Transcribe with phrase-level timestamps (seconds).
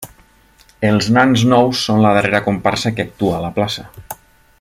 [0.87, 3.85] Els Nans Nous són la darrera comparsa que actua a la plaça.